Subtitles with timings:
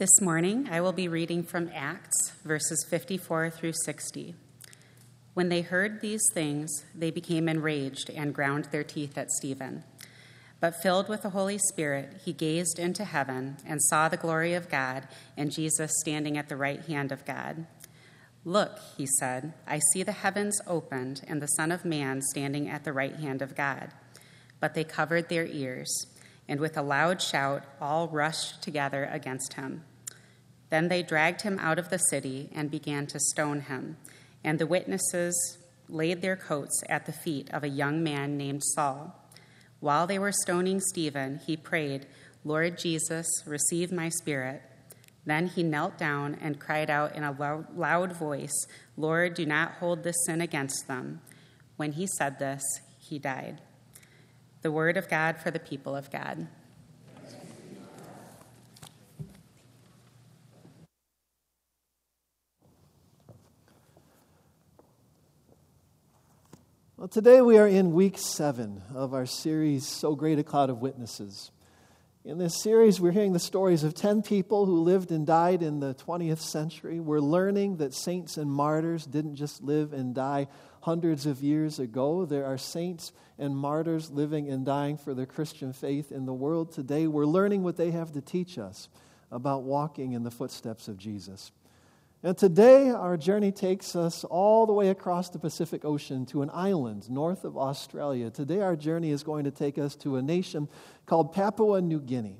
[0.00, 4.34] This morning, I will be reading from Acts, verses 54 through 60.
[5.34, 9.84] When they heard these things, they became enraged and ground their teeth at Stephen.
[10.58, 14.70] But filled with the Holy Spirit, he gazed into heaven and saw the glory of
[14.70, 17.66] God and Jesus standing at the right hand of God.
[18.42, 22.84] Look, he said, I see the heavens opened and the Son of Man standing at
[22.84, 23.90] the right hand of God.
[24.60, 26.06] But they covered their ears,
[26.48, 29.84] and with a loud shout, all rushed together against him.
[30.70, 33.96] Then they dragged him out of the city and began to stone him,
[34.42, 39.16] and the witnesses laid their coats at the feet of a young man named Saul.
[39.80, 42.06] While they were stoning Stephen, he prayed,
[42.44, 44.62] Lord Jesus, receive my spirit.
[45.26, 48.66] Then he knelt down and cried out in a loud voice,
[48.96, 51.20] Lord, do not hold this sin against them.
[51.76, 52.62] When he said this,
[52.98, 53.60] he died.
[54.62, 56.46] The word of God for the people of God.
[67.00, 70.82] Well, today we are in week seven of our series, So Great a Cloud of
[70.82, 71.50] Witnesses.
[72.26, 75.80] In this series, we're hearing the stories of 10 people who lived and died in
[75.80, 77.00] the 20th century.
[77.00, 80.48] We're learning that saints and martyrs didn't just live and die
[80.82, 82.26] hundreds of years ago.
[82.26, 86.70] There are saints and martyrs living and dying for their Christian faith in the world
[86.70, 87.06] today.
[87.06, 88.90] We're learning what they have to teach us
[89.32, 91.50] about walking in the footsteps of Jesus.
[92.22, 96.50] And today, our journey takes us all the way across the Pacific Ocean to an
[96.52, 98.28] island north of Australia.
[98.28, 100.68] Today, our journey is going to take us to a nation
[101.06, 102.36] called Papua New Guinea.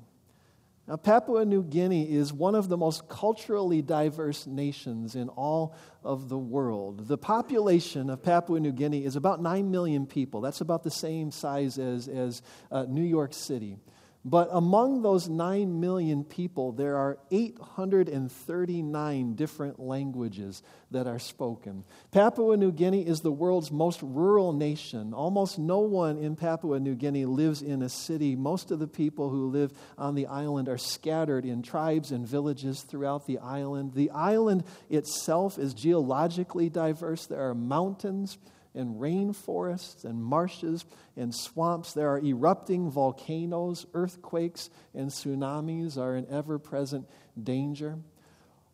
[0.87, 6.29] Now, Papua New Guinea is one of the most culturally diverse nations in all of
[6.29, 7.07] the world.
[7.07, 10.41] The population of Papua New Guinea is about 9 million people.
[10.41, 13.79] That's about the same size as, as uh, New York City.
[14.23, 21.83] But among those 9 million people, there are 839 different languages that are spoken.
[22.11, 25.15] Papua New Guinea is the world's most rural nation.
[25.15, 28.35] Almost no one in Papua New Guinea lives in a city.
[28.35, 32.83] Most of the people who live on the island are scattered in tribes and villages
[32.83, 33.95] throughout the island.
[33.95, 37.25] The island itself is geologically diverse.
[37.25, 38.37] There are mountains
[38.73, 40.85] and rainforests and marshes
[41.17, 41.93] and swamps.
[41.93, 47.07] There are erupting volcanoes, earthquakes, and tsunamis are an ever present
[47.41, 47.97] danger.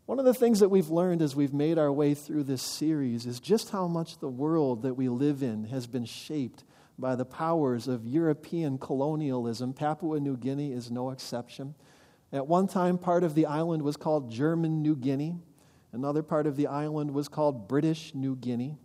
[0.05, 3.25] One of the things that we've learned as we've made our way through this series
[3.25, 6.63] is just how much the world that we live in has been shaped
[6.97, 9.73] by the powers of European colonialism.
[9.73, 11.75] Papua New Guinea is no exception.
[12.31, 15.35] At one time, part of the island was called German New Guinea.
[15.91, 18.77] Another part of the island was called British New Guinea.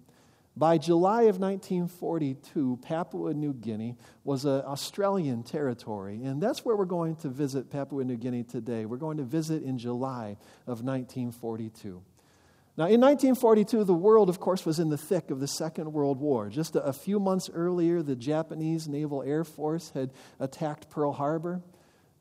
[0.54, 6.84] By July of 1942, Papua New Guinea was an Australian territory, and that's where we're
[6.84, 8.84] going to visit Papua New Guinea today.
[8.84, 10.36] We're going to visit in July
[10.66, 12.02] of 1942.
[12.76, 16.18] Now, in 1942, the world, of course, was in the thick of the Second World
[16.20, 16.50] War.
[16.50, 21.62] Just a, few months earlier, the Japanese Naval Air Force had attacked Pearl Harbor.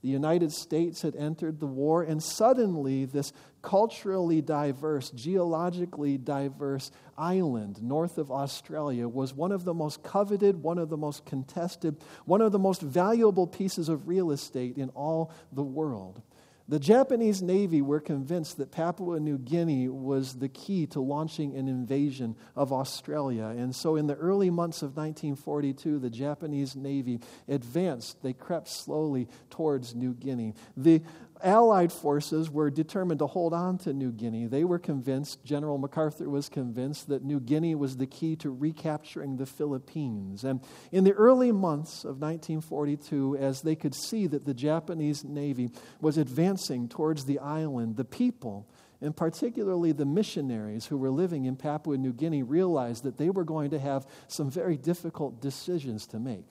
[0.01, 7.81] The United States had entered the war, and suddenly, this culturally diverse, geologically diverse island
[7.83, 12.41] north of Australia was one of the most coveted, one of the most contested, one
[12.41, 16.21] of the most valuable pieces of real estate in all the world.
[16.67, 21.67] The Japanese Navy were convinced that Papua New Guinea was the key to launching an
[21.67, 23.45] invasion of Australia.
[23.45, 28.21] And so, in the early months of 1942, the Japanese Navy advanced.
[28.21, 30.53] They crept slowly towards New Guinea.
[30.77, 31.01] The
[31.43, 34.47] Allied forces were determined to hold on to New Guinea.
[34.47, 39.37] They were convinced, General MacArthur was convinced, that New Guinea was the key to recapturing
[39.37, 40.43] the Philippines.
[40.43, 45.71] And in the early months of 1942, as they could see that the Japanese Navy
[45.99, 48.67] was advancing towards the island, the people,
[49.01, 53.43] and particularly the missionaries who were living in Papua New Guinea, realized that they were
[53.43, 56.47] going to have some very difficult decisions to make.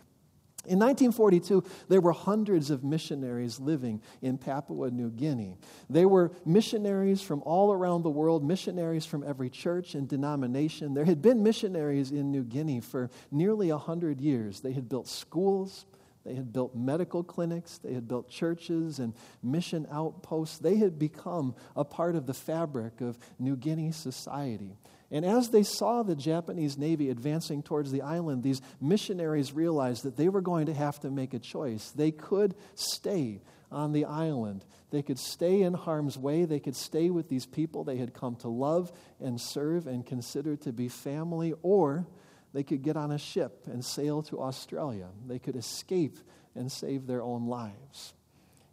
[0.67, 5.57] In 1942, there were hundreds of missionaries living in Papua New Guinea.
[5.89, 10.93] They were missionaries from all around the world, missionaries from every church and denomination.
[10.93, 14.61] There had been missionaries in New Guinea for nearly 100 years.
[14.61, 15.87] They had built schools,
[16.25, 20.59] they had built medical clinics, they had built churches and mission outposts.
[20.59, 24.77] They had become a part of the fabric of New Guinea society.
[25.11, 30.17] And as they saw the Japanese Navy advancing towards the island, these missionaries realized that
[30.17, 31.91] they were going to have to make a choice.
[31.91, 33.43] They could stay
[33.73, 37.85] on the island, they could stay in harm's way, they could stay with these people
[37.85, 38.91] they had come to love
[39.21, 42.05] and serve and consider to be family, or
[42.53, 45.09] they could get on a ship and sail to Australia.
[45.27, 46.19] They could escape
[46.57, 48.15] and save their own lives.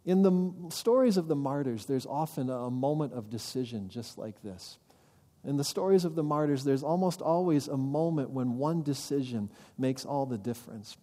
[0.04, 4.78] In the stories of the martyrs, there's often a moment of decision just like this.
[5.44, 10.04] In the stories of the martyrs, there's almost always a moment when one decision makes
[10.04, 10.96] all the difference.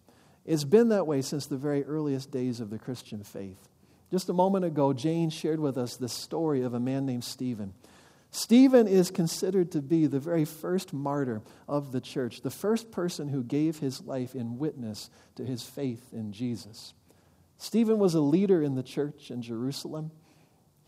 [0.44, 3.68] It's been that way since the very earliest days of the Christian faith.
[4.10, 7.74] Just a moment ago, Jane shared with us the story of a man named Stephen.
[8.30, 13.28] Stephen is considered to be the very first martyr of the church, the first person
[13.28, 16.92] who gave his life in witness to his faith in Jesus.
[17.58, 20.10] Stephen was a leader in the church in Jerusalem.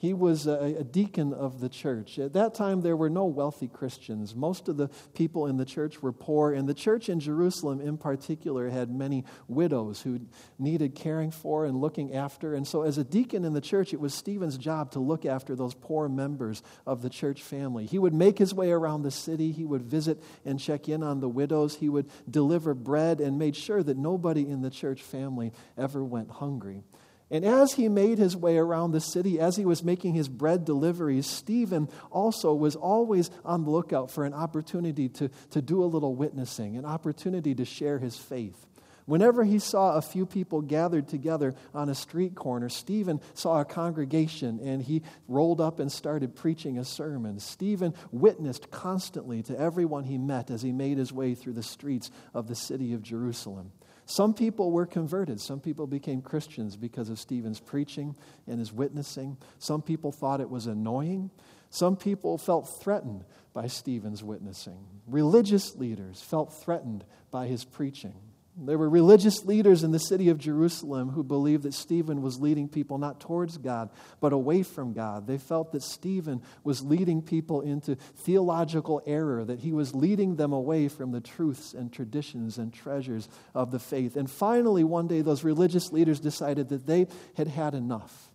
[0.01, 2.21] He was a, deacon of the church.
[2.21, 4.33] At that time, there were no wealthy Christians.
[4.33, 7.99] Most of the people in the church were poor, and the church in Jerusalem, in
[7.99, 10.21] particular, had many widows who
[10.57, 12.55] needed caring for and looking after.
[12.55, 15.57] And so, as a deacon in the church, it was Stephen's job to look after
[15.57, 17.85] those poor members of the church family.
[17.85, 21.19] He would make his way around the city, he would visit and check in on
[21.19, 25.51] the widows, he would deliver bread and made sure that nobody in the church family
[25.77, 26.85] ever went hungry.
[27.31, 30.65] And as he made his way around the city, as he was making his bread
[30.65, 35.87] deliveries, Stephen also was always on the lookout for an opportunity to, to do a
[35.87, 38.65] little witnessing, an opportunity to share his faith.
[39.05, 43.65] Whenever he saw a few people gathered together on a street corner, Stephen saw a
[43.65, 47.41] congregation and he rolled up and started preaching a sermon.
[47.41, 52.11] Stephen witnessed constantly to everyone he met as he made his way through the streets
[52.35, 53.73] of the city of Jerusalem.
[54.11, 55.39] Some people were converted.
[55.39, 58.17] Some people became Christians because of Stephen's preaching
[58.47, 59.37] and his witnessing.
[59.59, 61.31] Some people thought it was annoying.
[61.69, 64.87] Some people felt threatened by Stephen's witnessing.
[65.07, 68.15] Religious leaders felt threatened by his preaching.
[68.61, 72.69] There were religious leaders in the city of Jerusalem who believed that Stephen was leading
[72.69, 73.89] people not towards God,
[74.21, 75.29] but away from God.
[75.29, 80.53] They felt that Stephen was leading people into theological error, that he was leading them
[80.53, 84.17] away from the truths and traditions and treasures of the faith.
[84.17, 87.07] And finally, one day, those religious leaders decided that they
[87.37, 88.33] had had enough.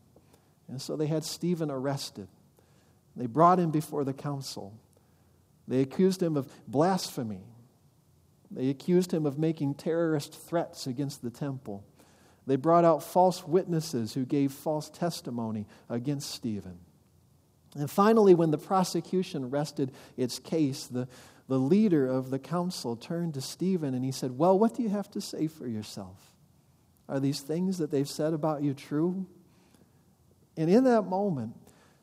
[0.70, 2.30] And so they had Stephen arrested.
[3.18, 4.74] They brought him before the council.
[5.68, 7.42] They accused him of blasphemy
[8.56, 11.84] they accused him of making terrorist threats against the temple.
[12.46, 16.80] They brought out false witnesses who gave false testimony against Stephen.
[17.76, 21.08] And finally, when the prosecution rested its case, the,
[21.48, 24.90] the leader of the council turned to Stephen and he said, Well, what do you
[24.90, 26.34] have to say for yourself?
[27.10, 29.26] Are these things that they've said about you true?
[30.56, 31.56] And in that moment,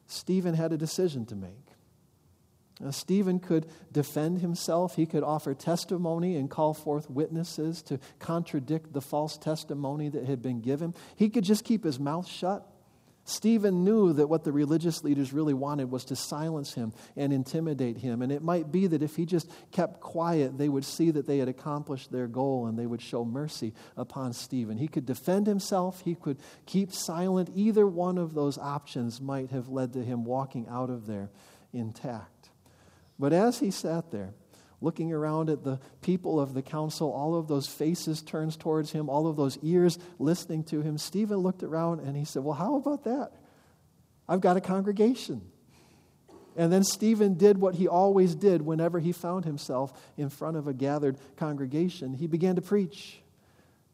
[0.06, 1.69] Stephen had a decision to make.
[2.80, 4.96] Now, Stephen could defend himself.
[4.96, 10.40] He could offer testimony and call forth witnesses to contradict the false testimony that had
[10.40, 10.94] been given.
[11.14, 12.66] He could just keep his mouth shut.
[13.24, 17.98] Stephen knew that what the religious leaders really wanted was to silence him and intimidate
[17.98, 18.22] him.
[18.22, 21.36] And it might be that if he just kept quiet, they would see that they
[21.36, 24.78] had accomplished their goal and they would show mercy upon Stephen.
[24.78, 27.50] He could defend himself, he could keep silent.
[27.54, 31.30] Either one of those options might have led to him walking out of there
[31.72, 32.39] intact.
[33.20, 34.32] But as he sat there,
[34.80, 39.10] looking around at the people of the council, all of those faces turned towards him,
[39.10, 42.76] all of those ears listening to him, Stephen looked around and he said, Well, how
[42.76, 43.32] about that?
[44.26, 45.42] I've got a congregation.
[46.56, 50.66] And then Stephen did what he always did whenever he found himself in front of
[50.66, 52.14] a gathered congregation.
[52.14, 53.20] He began to preach.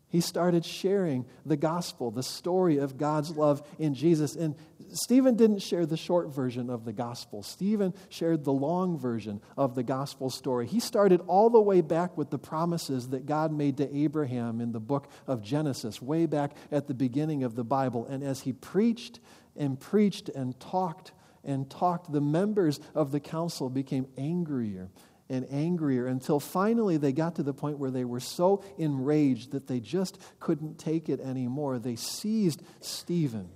[0.08, 4.36] He started sharing the gospel, the story of God's love in Jesus.
[4.36, 4.54] And
[4.90, 7.42] Stephen didn't share the short version of the gospel.
[7.42, 10.66] Stephen shared the long version of the gospel story.
[10.66, 14.72] He started all the way back with the promises that God made to Abraham in
[14.72, 18.06] the book of Genesis, way back at the beginning of the Bible.
[18.06, 19.20] And as he preached
[19.56, 21.12] and preached and talked
[21.44, 24.90] and talked, the members of the council became angrier
[25.28, 29.66] and angrier until finally they got to the point where they were so enraged that
[29.66, 31.78] they just couldn't take it anymore.
[31.78, 33.48] They seized Stephen,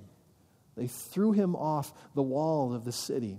[0.80, 3.38] they threw him off the wall of the city,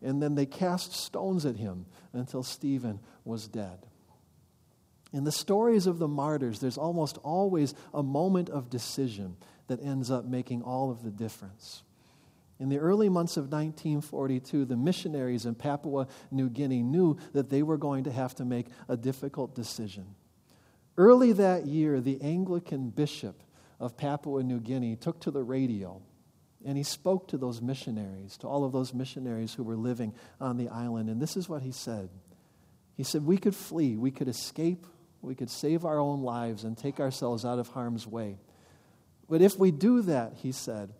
[0.00, 3.84] and then they cast stones at him until Stephen was dead.
[5.12, 10.12] In the stories of the martyrs, there's almost always a moment of decision that ends
[10.12, 11.82] up making all of the difference.
[12.60, 17.64] In the early months of 1942, the missionaries in Papua New Guinea knew that they
[17.64, 20.14] were going to have to make a difficult decision.
[20.96, 23.42] Early that year, the Anglican bishop
[23.80, 26.00] of Papua New Guinea took to the radio
[26.66, 30.56] and he spoke to those missionaries, to all of those missionaries who were living on
[30.56, 31.08] the island.
[31.08, 32.10] And this is what he said
[32.96, 34.86] He said, We could flee, we could escape,
[35.22, 38.38] we could save our own lives and take ourselves out of harm's way.
[39.28, 40.92] But if we do that, he said,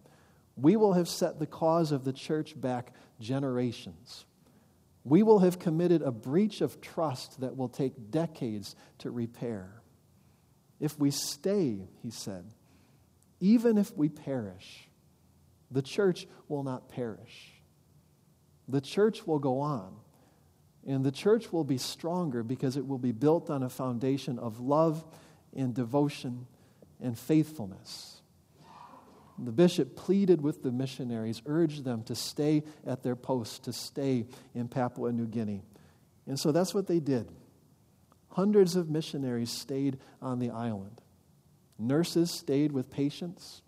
[0.57, 4.25] we will have set the cause of the church back generations.
[5.05, 9.83] We will have committed a breach of trust that will take decades to repair.
[10.81, 12.47] If we stay, he said,
[13.39, 14.86] even if we perish,
[15.71, 17.53] the church will not perish.
[18.69, 19.95] The church will go on.
[20.87, 24.61] And the church will be stronger because it will be built on a foundation of
[24.61, 25.05] love
[25.55, 26.47] and devotion
[27.01, 28.23] and faithfulness.
[29.39, 34.27] The bishop pleaded with the missionaries, urged them to stay at their posts, to stay
[34.55, 35.63] in Papua New Guinea.
[36.27, 37.29] And so that's what they did.
[38.31, 41.01] Hundreds of missionaries stayed on the island.
[41.79, 43.63] Nurses stayed with patients.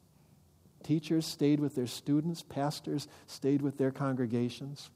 [0.82, 2.42] Teachers stayed with their students.
[2.42, 4.90] Pastors stayed with their congregations.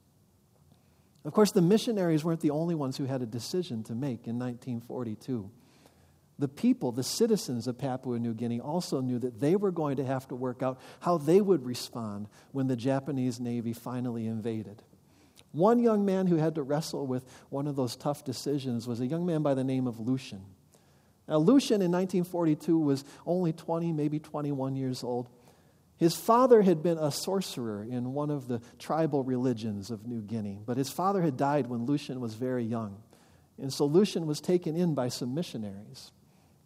[1.24, 4.38] Of course, the missionaries weren't the only ones who had a decision to make in
[4.38, 5.50] 1942.
[6.38, 10.04] The people, the citizens of Papua New Guinea, also knew that they were going to
[10.04, 14.82] have to work out how they would respond when the Japanese Navy finally invaded.
[15.52, 19.06] One young man who had to wrestle with one of those tough decisions was a
[19.06, 20.42] young man by the name of Lucian.
[21.28, 25.28] Now, Lucian in 1942 was only 20, maybe 21 years old.
[26.02, 30.58] His father had been a sorcerer in one of the tribal religions of New Guinea,
[30.66, 33.00] but his father had died when Lucian was very young.
[33.56, 36.10] And so Lucian was taken in by some missionaries.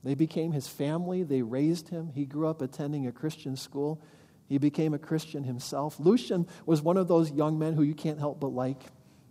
[0.03, 2.13] They became his family, they raised him.
[2.15, 4.01] He grew up attending a Christian school.
[4.49, 6.01] He became a Christian himself.
[6.01, 8.85] Lucian was one of those young men who you can't help but like.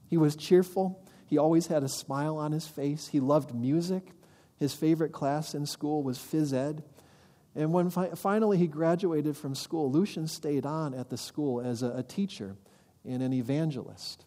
[0.07, 4.11] He was cheerful, he always had a smile on his face, he loved music.
[4.57, 6.83] His favorite class in school was phys ed.
[7.55, 11.83] And when fi- finally he graduated from school, Lucian stayed on at the school as
[11.83, 12.55] a, a teacher
[13.05, 14.25] and an evangelist.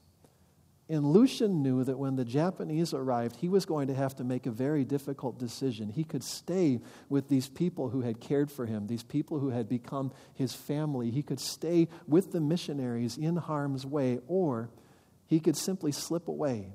[0.90, 4.46] And Lucian knew that when the Japanese arrived, he was going to have to make
[4.46, 5.90] a very difficult decision.
[5.90, 6.80] He could stay
[7.10, 11.10] with these people who had cared for him, these people who had become his family.
[11.10, 14.70] He could stay with the missionaries in harm's way, or
[15.26, 16.72] he could simply slip away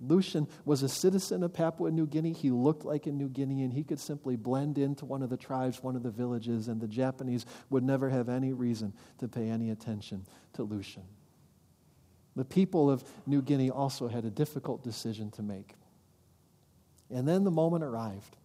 [0.00, 2.32] Lucian was a citizen of Papua New Guinea.
[2.32, 3.72] He looked like a New Guinean.
[3.72, 6.88] He could simply blend into one of the tribes, one of the villages, and the
[6.88, 11.04] Japanese would never have any reason to pay any attention to Lucian.
[12.36, 15.74] The people of New Guinea also had a difficult decision to make.
[17.10, 18.36] And then the moment arrived.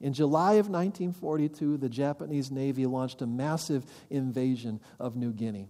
[0.00, 5.68] In July of 1942, the Japanese Navy launched a massive invasion of New Guinea.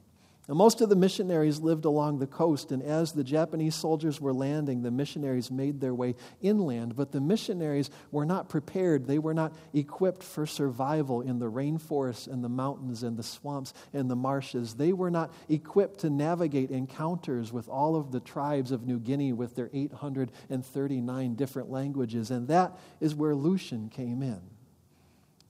[0.52, 4.34] Now, most of the missionaries lived along the coast, and as the Japanese soldiers were
[4.34, 6.94] landing, the missionaries made their way inland.
[6.94, 9.06] But the missionaries were not prepared.
[9.06, 13.72] They were not equipped for survival in the rainforests and the mountains and the swamps
[13.94, 14.74] and the marshes.
[14.74, 19.32] They were not equipped to navigate encounters with all of the tribes of New Guinea
[19.32, 22.30] with their 839 different languages.
[22.30, 24.42] And that is where Lucian came in.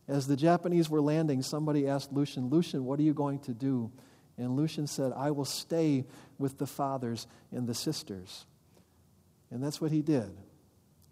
[0.06, 3.90] As the Japanese were landing, somebody asked Lucian, Lucian, what are you going to do?
[4.39, 6.05] And Lucian said, I will stay
[6.39, 8.47] with the fathers and the sisters.
[9.51, 10.31] And that's what he did.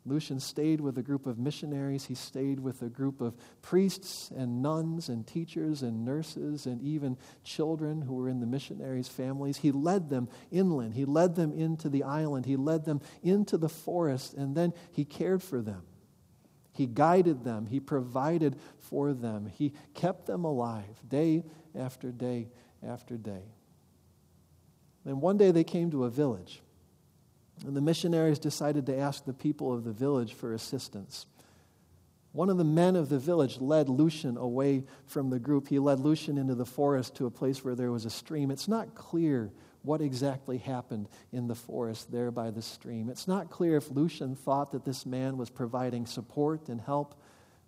[0.06, 2.06] Lucian stayed with a group of missionaries.
[2.06, 7.18] He stayed with a group of priests and nuns and teachers and nurses and even
[7.44, 9.58] children who were in the missionaries' families.
[9.58, 10.94] He led them inland.
[10.94, 12.46] He led them into the island.
[12.46, 15.82] He led them into the forest, and then he cared for them.
[16.72, 17.66] He guided them.
[17.66, 19.46] He provided for them.
[19.46, 22.48] He kept them alive day after day
[22.86, 23.42] after day.
[25.04, 26.62] Then one day they came to a village,
[27.66, 31.26] and the missionaries decided to ask the people of the village for assistance.
[32.32, 35.68] One of the men of the village led Lucian away from the group.
[35.68, 38.50] He led Lucian into the forest to a place where there was a stream.
[38.50, 39.50] It's not clear
[39.82, 43.08] what exactly happened in the forest there by the stream.
[43.08, 47.20] It's not clear if Lucian thought that this man was providing support and help.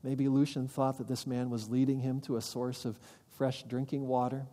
[0.02, 3.00] Maybe Lucian thought that this man was leading him to a source of
[3.30, 4.46] fresh drinking water.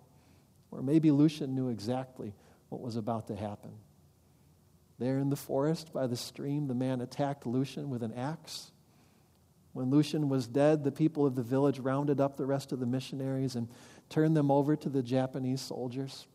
[0.72, 2.34] Or maybe Lucian knew exactly
[2.70, 3.72] what was about to happen.
[5.00, 8.72] There in the forest by the stream, the man attacked Lucian with an axe.
[9.74, 12.86] When Lucian was dead, the people of the village rounded up the rest of the
[12.86, 13.70] missionaries and
[14.10, 16.28] turned them over to the Japanese soldiers.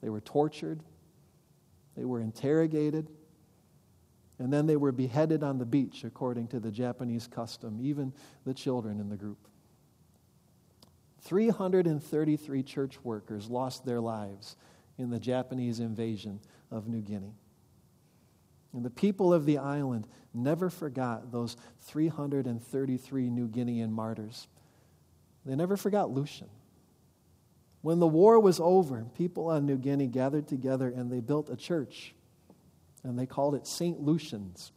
[0.00, 0.82] They were tortured,
[1.96, 3.10] they were interrogated,
[4.38, 8.12] and then they were beheaded on the beach according to the Japanese custom, even
[8.44, 9.48] the children in the group.
[11.24, 14.56] 333 church workers lost their lives
[14.98, 16.40] in the Japanese invasion
[16.70, 17.34] of New Guinea.
[18.72, 24.48] And the people of the island never forgot those 333 New Guinean martyrs.
[25.46, 26.48] They never forgot Lucian.
[27.82, 31.56] When the war was over, people on New Guinea gathered together and they built a
[31.56, 32.14] church.
[33.02, 34.00] And they called it St.
[34.00, 34.72] Lucian's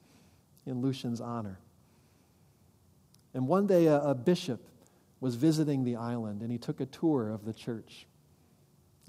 [0.66, 1.60] in Lucian's honor.
[3.34, 4.68] And one day, a, a bishop
[5.20, 8.08] was visiting the island and he took a tour of the church.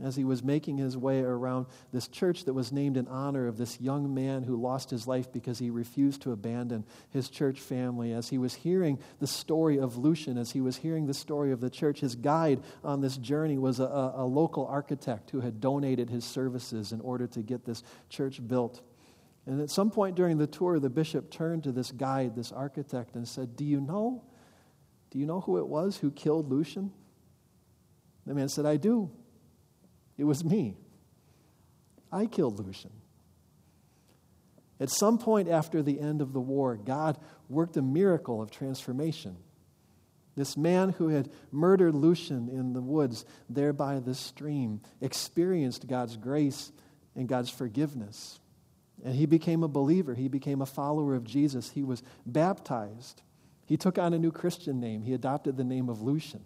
[0.00, 3.58] as he was making his way around this church that was named in honor of
[3.58, 8.12] this young man who lost his life because he refused to abandon his church family.
[8.12, 11.60] As he was hearing the story of Lucian, as he was hearing the story of
[11.60, 16.10] the church, his guide on this journey was a, a, local architect who had donated
[16.10, 18.80] his services in order to get this church built.
[19.46, 23.16] And at some point during the tour, the bishop turned to this guide, this architect,
[23.16, 24.22] and said, Do you know?
[25.10, 26.92] Do you know who it was who killed Lucian?
[28.26, 29.10] The man said, I do.
[30.18, 30.76] It was me.
[32.12, 32.90] I killed Lucian.
[34.80, 39.36] At some point after the end of the war, God worked a miracle of transformation.
[40.36, 46.16] This man who had murdered Lucian in the woods there by the stream experienced God's
[46.16, 46.70] grace
[47.16, 48.38] and God's forgiveness.
[49.04, 50.14] And he became a believer.
[50.14, 51.70] He became a follower of Jesus.
[51.70, 53.22] He was baptized.
[53.68, 55.02] He took on a new Christian name.
[55.02, 56.44] He adopted the name of Lucian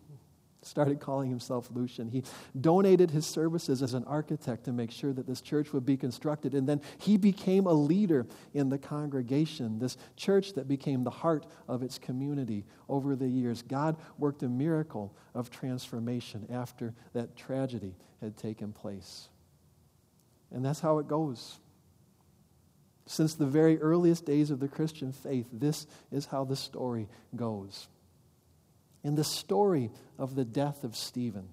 [0.63, 2.09] started calling himself Lucian.
[2.09, 2.23] He
[2.59, 6.55] donated his services as an architect to make sure that this church would be constructed.
[6.55, 11.47] And then he became a leader in the congregation, this church that became the heart
[11.69, 13.63] of its community over the years.
[13.63, 19.29] God worked a miracle of transformation after that tragedy had taken place.
[20.51, 21.59] And that's how it goes.
[23.07, 27.89] Since the very earliest days of the Christian faith, this is how the story goes.
[29.03, 31.49] In the story of the death of Stephen,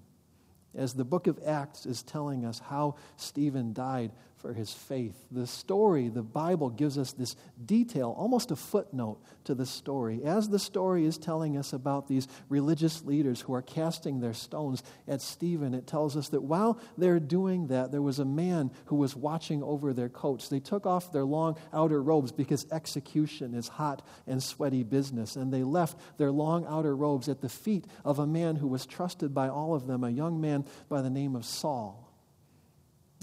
[0.74, 5.14] as the book of Acts is telling us how Stephen died for his faith.
[5.30, 10.22] The story, the Bible gives us this detail, almost a footnote to the story.
[10.24, 14.82] As the story is telling us about these religious leaders who are casting their stones
[15.06, 18.96] at Stephen, it tells us that while they're doing that, there was a man who
[18.96, 20.48] was watching over their coats.
[20.48, 25.52] They took off their long outer robes because execution is hot and sweaty business, and
[25.52, 29.34] they left their long outer robes at the feet of a man who was trusted
[29.34, 32.09] by all of them, a young man by the name of Saul.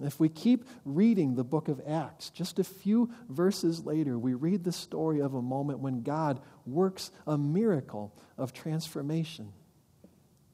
[0.03, 4.63] If we keep reading the book of Acts, just a few verses later, we read
[4.63, 9.53] the story of a moment when God works a miracle of transformation.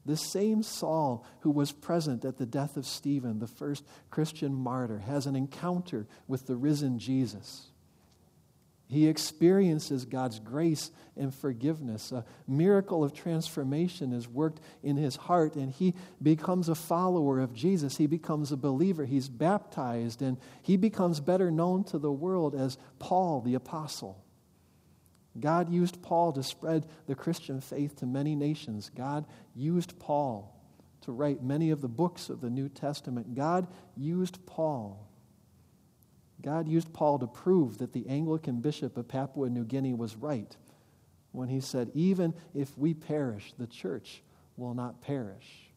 [0.06, 4.98] The same Saul who was present at the death of Stephen, the first Christian martyr,
[4.98, 7.68] has an encounter with the risen Jesus.
[8.86, 12.12] He experiences God's grace and forgiveness.
[12.12, 17.54] A miracle of transformation is worked in his heart, and he becomes a follower of
[17.54, 17.96] Jesus.
[17.96, 19.04] He becomes a believer.
[19.04, 24.22] He's baptized, and he becomes better known to the world as Paul the Apostle.
[25.38, 28.90] God used Paul to spread the Christian faith to many nations.
[28.94, 30.54] God used Paul
[31.02, 33.34] to write many of the books of the New Testament.
[33.34, 33.66] God
[33.96, 35.08] used Paul
[36.44, 40.54] God used Paul to prove that the Anglican bishop of Papua New Guinea was right
[41.32, 44.22] when he said, Even if we perish, the church
[44.58, 45.70] will not perish.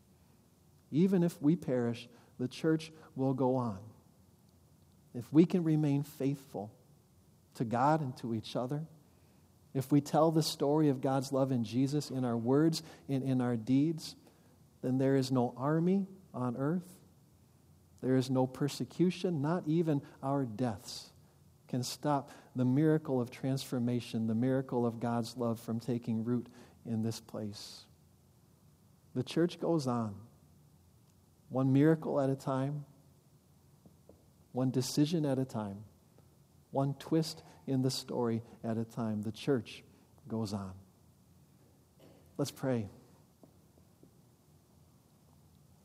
[0.92, 3.80] Even if we perish, the church will go on.
[5.16, 6.70] If we can remain faithful
[7.56, 8.86] to God and to each other,
[9.74, 13.40] if we tell the story of God's love in Jesus in our words and in
[13.40, 14.18] our deeds,
[14.82, 16.97] then there is no army on earth
[18.02, 21.12] there is no persecution, not even our deaths
[21.68, 26.48] can stop the miracle of transformation, the miracle of God's love from taking root
[26.86, 27.86] in this place.
[29.16, 30.16] The church goes on,
[31.50, 32.86] one miracle at a time,
[34.52, 35.84] one decision at a time,
[36.72, 39.22] one twist in the story at a time.
[39.22, 39.84] The church
[40.28, 40.72] goes on.
[42.38, 42.88] Let's pray.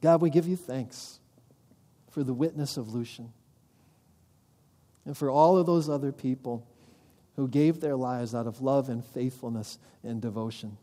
[0.00, 1.20] God, we give you thanks
[2.12, 3.32] for the witness of Lucian,
[5.04, 6.66] and for all of those other people
[7.36, 10.76] who gave their lives out of love and faithfulness and devotion.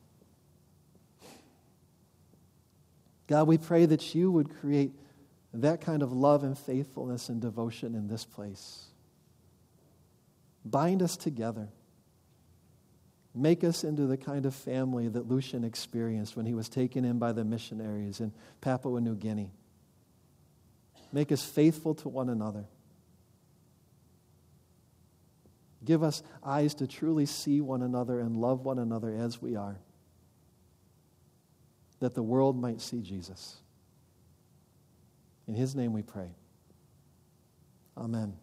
[3.27, 4.91] God, we pray that you would create
[5.53, 8.87] that kind of love and faithfulness and devotion in this place.
[10.65, 11.69] Bind us together.
[13.35, 17.19] Make us into the kind of family that Lucian experienced when he was taken in
[17.19, 19.51] by the missionaries in Papua New Guinea.
[21.11, 22.65] Make us faithful to one another.
[25.83, 29.79] Give us eyes to truly see one another and love one another as we are,
[31.99, 33.57] that the world might see Jesus.
[35.47, 36.29] In his name we pray.
[37.97, 38.33] Amen.